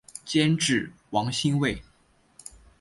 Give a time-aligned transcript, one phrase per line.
[0.25, 1.79] 监制王心慰。